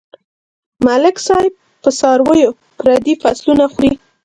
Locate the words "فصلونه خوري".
3.21-3.91